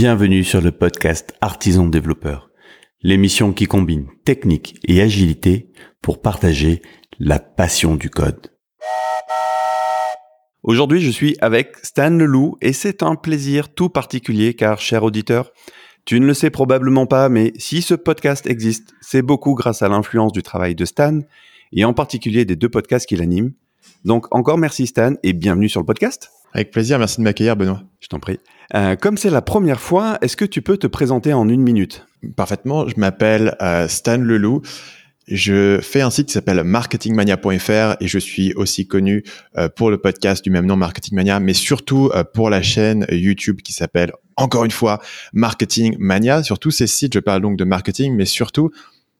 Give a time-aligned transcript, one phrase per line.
[0.00, 2.52] Bienvenue sur le podcast Artisan Développeur,
[3.02, 6.82] l'émission qui combine technique et agilité pour partager
[7.18, 8.52] la passion du code.
[10.62, 15.50] Aujourd'hui, je suis avec Stan Leloup et c'est un plaisir tout particulier car, cher auditeur,
[16.04, 19.88] tu ne le sais probablement pas, mais si ce podcast existe, c'est beaucoup grâce à
[19.88, 21.22] l'influence du travail de Stan
[21.72, 23.52] et en particulier des deux podcasts qu'il anime.
[24.04, 26.30] Donc encore merci Stan et bienvenue sur le podcast.
[26.52, 27.82] Avec plaisir, merci de m'accueillir Benoît.
[28.00, 28.38] Je t'en prie.
[28.74, 32.06] Euh, comme c'est la première fois, est-ce que tu peux te présenter en une minute?
[32.36, 34.62] Parfaitement, je m'appelle euh, Stan Leloup.
[35.26, 39.24] Je fais un site qui s'appelle marketingmania.fr et je suis aussi connu
[39.58, 43.74] euh, pour le podcast du même nom Marketingmania, mais surtout pour la chaîne YouTube qui
[43.74, 45.00] s'appelle encore une fois
[45.34, 46.42] Marketing Mania.
[46.42, 48.70] Sur tous ces sites, je parle donc de marketing, mais surtout,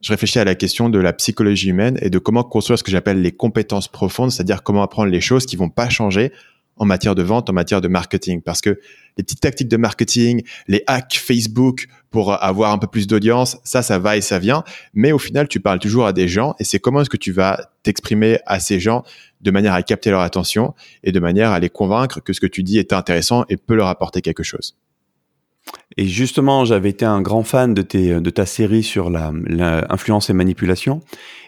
[0.00, 2.90] je réfléchis à la question de la psychologie humaine et de comment construire ce que
[2.90, 6.32] j'appelle les compétences profondes, c'est-à-dire comment apprendre les choses qui vont pas changer
[6.76, 8.40] en matière de vente, en matière de marketing.
[8.40, 8.80] Parce que
[9.18, 13.82] les petites tactiques de marketing, les hacks Facebook pour avoir un peu plus d'audience, ça,
[13.82, 14.64] ça va et ça vient.
[14.94, 17.32] Mais au final, tu parles toujours à des gens et c'est comment est-ce que tu
[17.32, 19.04] vas t'exprimer à ces gens
[19.42, 20.74] de manière à capter leur attention
[21.04, 23.74] et de manière à les convaincre que ce que tu dis est intéressant et peut
[23.74, 24.76] leur apporter quelque chose.
[25.96, 30.32] Et justement, j'avais été un grand fan de, tes, de ta série sur l'influence la,
[30.32, 31.00] et manipulation.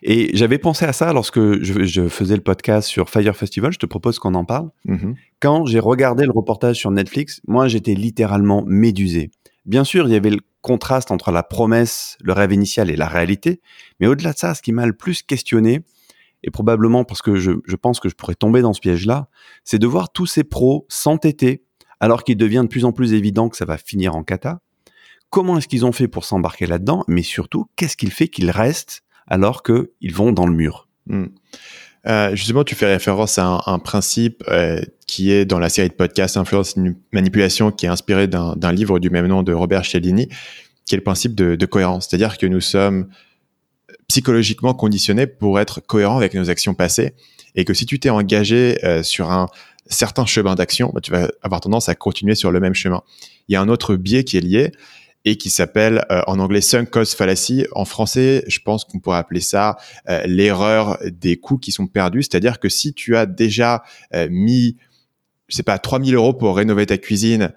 [0.02, 3.72] Et j'avais pensé à ça lorsque je, je, faisais le podcast sur Fire Festival.
[3.72, 4.70] Je te propose qu'on en parle.
[4.86, 5.14] Mm-hmm.
[5.40, 9.30] Quand j'ai regardé le reportage sur Netflix, moi, j'étais littéralement médusé.
[9.64, 13.06] Bien sûr, il y avait le contraste entre la promesse, le rêve initial et la
[13.06, 13.60] réalité.
[14.00, 15.82] Mais au-delà de ça, ce qui m'a le plus questionné,
[16.44, 19.28] et probablement parce que je, je pense que je pourrais tomber dans ce piège-là,
[19.64, 21.62] c'est de voir tous ces pros s'entêter
[22.02, 24.60] alors qu'il devient de plus en plus évident que ça va finir en cata.
[25.30, 29.04] Comment est-ce qu'ils ont fait pour s'embarquer là-dedans Mais surtout, qu'est-ce qu'il fait qu'ils restent
[29.28, 30.88] alors qu'ils vont dans le mur?
[31.06, 31.26] Hmm.
[32.06, 35.94] euh, justement, tu fais référence à un, principe euh, qui est dans la série de
[35.94, 36.74] podcasts Influence
[37.12, 40.28] Manipulation, qui est inspiré d'un livre du même nom de Robert Cialdini,
[40.84, 42.08] qui est le principe de, cohérence.
[42.08, 43.08] C'est-à-dire que nous sommes
[44.08, 47.14] psychologiquement conditionnés pour être cohérents avec nos actions passées,
[47.54, 49.48] et que si tu t'es engagé euh, sur un
[49.86, 53.02] certains chemins d'action, bah, tu vas avoir tendance à continuer sur le même chemin.
[53.48, 54.72] Il y a un autre biais qui est lié
[55.24, 57.66] et qui s'appelle euh, en anglais sunk cost fallacy.
[57.72, 59.76] En français, je pense qu'on pourrait appeler ça
[60.08, 62.22] euh, l'erreur des coûts qui sont perdus.
[62.22, 63.82] C'est-à-dire que si tu as déjà
[64.14, 64.76] euh, mis,
[65.48, 67.52] je sais pas, 3000 euros pour rénover ta cuisine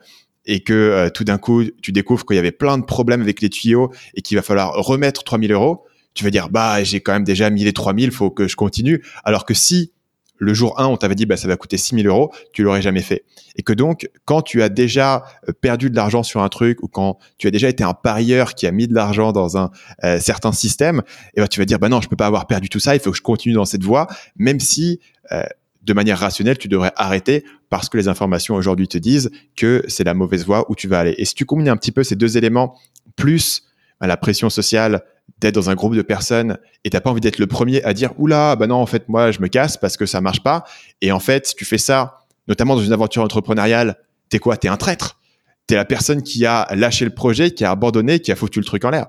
[0.47, 3.50] et que tout d'un coup, tu découvres qu'il y avait plein de problèmes avec les
[3.50, 7.24] tuyaux et qu'il va falloir remettre 3000 euros, tu vas dire, bah, j'ai quand même
[7.24, 9.03] déjà mis les 3000, faut que je continue.
[9.24, 9.91] Alors que si
[10.38, 12.81] le jour 1, on t'avait dit bah, ça va coûter 6 000 euros, tu l'aurais
[12.81, 13.23] jamais fait.
[13.56, 16.88] Et que donc, quand tu as déjà euh, perdu de l'argent sur un truc ou
[16.88, 19.72] quand tu as déjà été un parieur qui a mis de l'argent dans un
[20.03, 22.47] euh, certain système, et eh ben, tu vas dire bah non, je peux pas avoir
[22.47, 25.00] perdu tout ça, il faut que je continue dans cette voie, même si
[25.31, 25.44] euh,
[25.84, 30.03] de manière rationnelle, tu devrais arrêter parce que les informations aujourd'hui te disent que c'est
[30.03, 31.16] la mauvaise voie où tu vas aller.
[31.17, 32.75] Et si tu combines un petit peu ces deux éléments,
[33.16, 33.63] plus
[34.00, 35.03] bah, la pression sociale,
[35.40, 38.12] d'être dans un groupe de personnes et t'as pas envie d'être le premier à dire
[38.18, 40.63] oula bah non en fait moi je me casse parce que ça marche pas.
[41.02, 43.97] Et en fait si tu fais ça notamment dans une aventure entrepreneuriale
[44.30, 44.58] t'es quoi?
[44.58, 45.19] T'es un traître.
[45.68, 48.66] T'es la personne qui a lâché le projet qui a abandonné qui a foutu le
[48.66, 49.08] truc en l'air.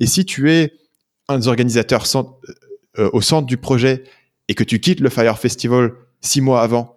[0.00, 0.72] Et si tu es
[1.28, 4.04] un des organisateurs euh, au centre du projet
[4.48, 6.96] et que tu quittes le Fire Festival six mois avant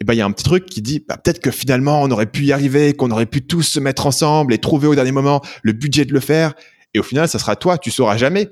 [0.00, 2.10] et ben il y a un petit truc qui dit bah, peut-être que finalement on
[2.10, 5.12] aurait pu y arriver qu'on aurait pu tous se mettre ensemble et trouver au dernier
[5.12, 6.54] moment le budget de le faire
[6.94, 7.78] et au final, ça sera toi.
[7.78, 8.50] Tu sauras jamais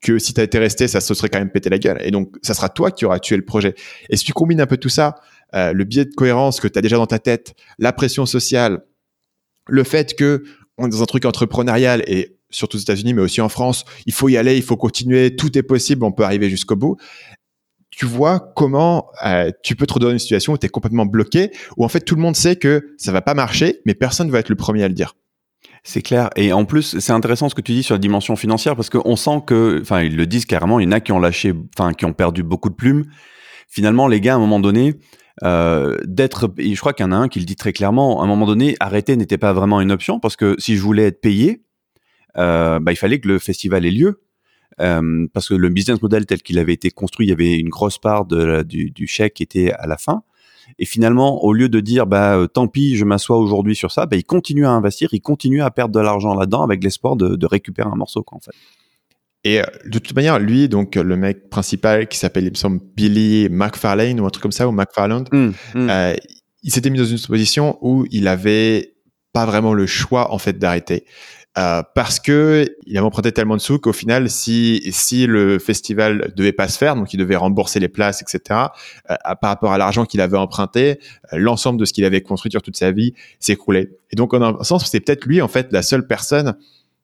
[0.00, 1.98] que si tu été resté, ça se serait quand même pété la gueule.
[2.02, 3.74] Et donc, ça sera toi qui auras tué le projet.
[4.10, 5.16] Et si tu combines un peu tout ça,
[5.54, 8.84] euh, le biais de cohérence que tu as déjà dans ta tête, la pression sociale,
[9.66, 10.44] le fait que
[10.76, 14.12] on est dans un truc entrepreneurial et surtout aux États-Unis, mais aussi en France, il
[14.12, 16.96] faut y aller, il faut continuer, tout est possible, on peut arriver jusqu'au bout.
[17.90, 21.50] Tu vois comment euh, tu peux te redonner une situation où tu es complètement bloqué,
[21.76, 24.38] où en fait tout le monde sait que ça va pas marcher, mais personne va
[24.38, 25.14] être le premier à le dire.
[25.82, 26.30] C'est clair.
[26.36, 29.16] Et en plus, c'est intéressant ce que tu dis sur la dimension financière parce qu'on
[29.16, 31.92] sent que, enfin, ils le disent carrément, il y en a qui ont lâché, enfin,
[31.94, 33.06] qui ont perdu beaucoup de plumes.
[33.68, 34.94] Finalement, les gars, à un moment donné,
[35.44, 38.24] euh, d'être, je crois qu'il y en a un qui le dit très clairement, à
[38.24, 41.20] un moment donné, arrêter n'était pas vraiment une option parce que si je voulais être
[41.20, 41.62] payé,
[42.36, 44.22] euh, bah, il fallait que le festival ait lieu.
[44.80, 47.68] Euh, parce que le business model tel qu'il avait été construit, il y avait une
[47.68, 50.22] grosse part du, du chèque qui était à la fin.
[50.78, 54.06] Et finalement, au lieu de dire bah euh, tant pis, je m'assois aujourd'hui sur ça,
[54.06, 57.36] bah, il continue à investir, il continue à perdre de l'argent là-dedans avec l'espoir de,
[57.36, 58.52] de, récupérer un morceau quoi, en fait.
[59.44, 62.80] Et euh, de toute manière, lui, donc le mec principal qui s'appelle, il me semble,
[62.96, 65.90] Billy McFarlane ou un truc comme ça, ou McFarland, mmh, mmh.
[65.90, 66.14] euh,
[66.62, 68.94] il s'était mis dans une position où il avait
[69.32, 71.04] pas vraiment le choix en fait d'arrêter.
[71.58, 76.32] Euh, parce que il a emprunté tellement de sous qu'au final, si si le festival
[76.36, 78.60] devait pas se faire, donc il devait rembourser les places, etc.
[79.10, 81.00] Euh, par rapport à l'argent qu'il avait emprunté,
[81.32, 83.90] euh, l'ensemble de ce qu'il avait construit sur toute sa vie s'écroulait.
[84.12, 86.56] Et donc en un sens, c'est peut-être lui en fait la seule personne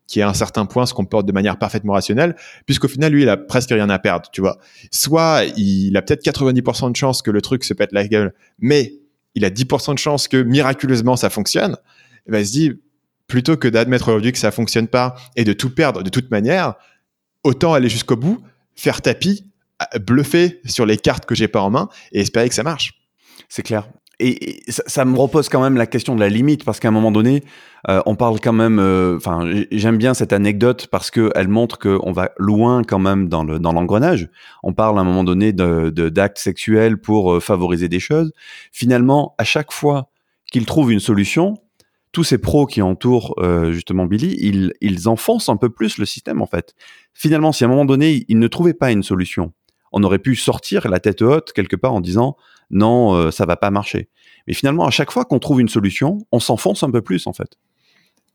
[0.07, 2.37] qui à un certain point se comporte de manière parfaitement rationnelle,
[2.67, 4.59] puisqu'au final, lui, il a presque rien à perdre, tu vois.
[4.91, 8.93] Soit il a peut-être 90% de chance que le truc se pète la gueule, mais
[9.35, 11.77] il a 10% de chance que miraculeusement ça fonctionne.
[12.27, 12.75] Il va se dire,
[13.27, 16.75] plutôt que d'admettre aujourd'hui que ça fonctionne pas et de tout perdre de toute manière,
[17.43, 18.43] autant aller jusqu'au bout,
[18.75, 19.51] faire tapis,
[20.01, 22.95] bluffer sur les cartes que j'ai pas en main et espérer que ça marche.
[23.49, 23.89] C'est clair.
[24.21, 27.11] Et, ça, me repose quand même la question de la limite parce qu'à un moment
[27.11, 27.43] donné,
[27.89, 28.79] euh, on parle quand même.
[28.79, 33.29] Euh, enfin, j'aime bien cette anecdote parce que elle montre qu'on va loin quand même
[33.29, 34.29] dans le dans l'engrenage.
[34.63, 38.33] On parle à un moment donné de d'actes sexuels pour euh, favoriser des choses.
[38.73, 40.11] Finalement, à chaque fois
[40.53, 41.59] qu'il trouve une solution,
[42.15, 46.07] tous ces pros qui entourent euh, justement Billy, ils, ils enfoncent un peu plus le
[46.07, 46.75] système en fait.
[47.13, 49.53] Finalement, si à un moment donné, ils ne trouvaient pas une solution,
[49.93, 52.37] on aurait pu sortir la tête haute quelque part en disant
[52.71, 54.09] non, euh, ça va pas marcher.
[54.47, 57.33] Mais finalement, à chaque fois qu'on trouve une solution, on s'enfonce un peu plus en
[57.33, 57.59] fait.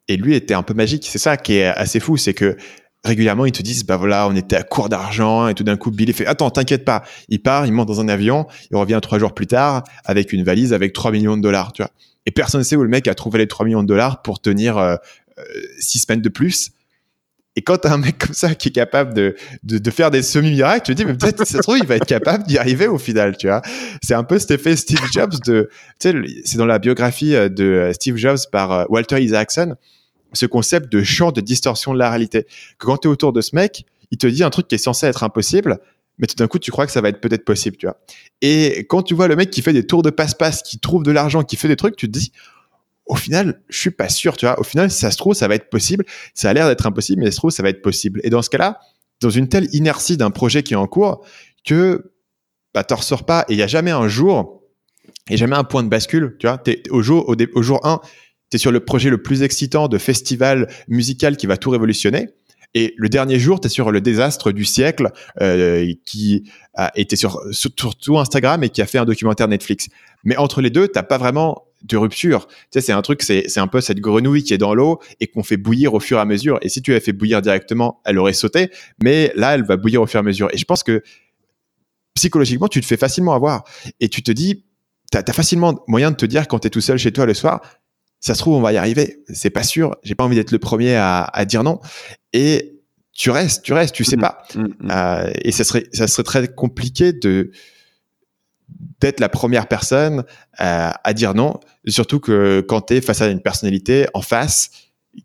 [0.10, 1.08] Et lui était un peu magique.
[1.08, 2.58] C'est ça qui est assez fou, c'est que
[3.06, 5.90] régulièrement ils te disent bah voilà on était à court d'argent et tout d'un coup
[5.90, 9.20] Billy fait attends t'inquiète pas il part il monte dans un avion il revient trois
[9.20, 11.92] jours plus tard avec une valise avec 3 millions de dollars tu vois
[12.26, 14.42] et personne ne sait où le mec a trouvé les 3 millions de dollars pour
[14.42, 14.96] tenir euh,
[15.38, 15.44] euh,
[15.80, 16.72] six semaines de plus.
[17.56, 20.86] Et quand t'as un mec comme ça qui est capable de, de, faire des semi-miracles,
[20.86, 22.98] tu te dis, mais peut-être, ça se trouve, il va être capable d'y arriver au
[22.98, 23.62] final, tu vois.
[24.02, 25.70] C'est un peu cet effet Steve Jobs de,
[26.00, 29.76] tu sais, c'est dans la biographie euh, de Steve Jobs par Walter Isaacson,
[30.34, 32.44] ce concept de champ de distorsion de la réalité.
[32.78, 35.08] Que quand es autour de ce mec, il te dit un truc qui est censé
[35.08, 35.80] être impossible,
[36.20, 37.98] mais tout d'un coup, tu crois que ça va être peut-être possible, tu vois.
[38.42, 41.12] Et quand tu vois le mec qui fait des tours de passe-passe, qui trouve de
[41.12, 42.32] l'argent, qui fait des trucs, tu te dis,
[43.06, 44.60] au final, je suis pas sûr, tu vois.
[44.60, 46.06] Au final, si ça se trouve, ça va être possible.
[46.36, 48.22] Ça a l'air d'être impossible, mais ça se trouve, ça va être possible.
[48.24, 48.80] Et dans ce cas-là,
[49.22, 51.26] dans une telle inertie d'un projet qui est en cours,
[51.66, 52.12] que
[52.74, 54.60] bah, t'en ressors pas et il y a jamais un jour,
[55.30, 56.62] et jamais un point de bascule, tu vois.
[56.68, 58.02] Es, au jour, au, au jour 1,
[58.52, 62.30] tu sur le projet le plus excitant de festival musical qui va tout révolutionner.
[62.76, 65.12] Et le dernier jour, tu es sur le désastre du siècle
[65.42, 69.88] euh, qui a été sur, surtout Instagram et qui a fait un documentaire Netflix.
[70.24, 72.48] Mais entre les deux, t'as pas vraiment de rupture.
[72.48, 75.28] Tu sais, c'est un truc, c'est, un peu cette grenouille qui est dans l'eau et
[75.28, 76.60] qu'on fait bouillir au fur et à mesure.
[76.62, 78.70] Et si tu l'avais fait bouillir directement, elle aurait sauté.
[79.02, 80.50] Mais là, elle va bouillir au fur et à mesure.
[80.54, 81.02] Et je pense que
[82.14, 83.64] psychologiquement, tu te fais facilement avoir.
[84.00, 84.66] Et tu te dis,
[85.12, 87.62] t'as, as facilement moyen de te dire quand t'es tout seul chez toi le soir,
[88.20, 89.24] ça se trouve, on va y arriver.
[89.34, 89.96] C'est pas sûr.
[90.04, 91.80] J'ai pas envie d'être le premier à, à, dire non.
[92.34, 92.80] Et
[93.14, 94.22] tu restes, tu restes, tu sais mmh.
[94.22, 94.44] pas.
[94.56, 94.92] Mmh, mmh.
[94.92, 97.52] Euh, et ça serait, ça serait très compliqué de
[99.00, 100.24] d'être la première personne
[100.60, 101.60] euh, à dire non.
[101.88, 104.70] Surtout que quand tu es face à une personnalité en face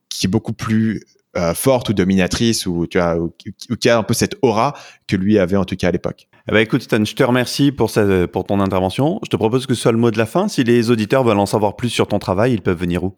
[0.09, 1.05] qui est beaucoup plus
[1.37, 3.35] euh, forte ou dominatrice ou tu vois, ou,
[3.79, 4.75] qui a un peu cette aura
[5.07, 6.29] que lui avait en tout cas à l'époque.
[6.47, 7.91] Eh ben écoute Stan, je te remercie pour,
[8.31, 9.19] pour ton intervention.
[9.25, 10.47] Je te propose que ce soit le mot de la fin.
[10.47, 13.17] Si les auditeurs veulent en savoir plus sur ton travail, ils peuvent venir où?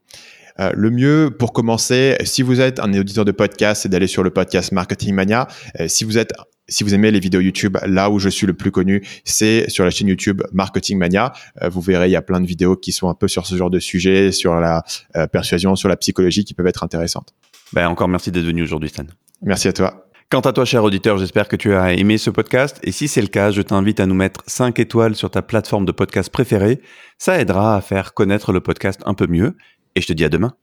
[0.60, 4.22] Euh, le mieux pour commencer, si vous êtes un auditeur de podcast, c'est d'aller sur
[4.22, 5.48] le podcast Marketing Mania.
[5.80, 6.32] Euh, si vous êtes
[6.68, 9.84] si vous aimez les vidéos YouTube, là où je suis le plus connu, c'est sur
[9.84, 11.32] la chaîne YouTube Marketing Mania.
[11.62, 13.56] Euh, vous verrez, il y a plein de vidéos qui sont un peu sur ce
[13.56, 14.84] genre de sujet, sur la
[15.32, 17.34] persuasion, sur la psychologie, qui peuvent être intéressantes.
[17.72, 19.04] Ben encore merci d'être venu aujourd'hui, Stan.
[19.42, 20.05] Merci à toi.
[20.28, 22.80] Quant à toi, cher auditeur, j'espère que tu as aimé ce podcast.
[22.82, 25.84] Et si c'est le cas, je t'invite à nous mettre 5 étoiles sur ta plateforme
[25.84, 26.80] de podcast préférée.
[27.16, 29.56] Ça aidera à faire connaître le podcast un peu mieux.
[29.94, 30.54] Et je te dis à demain.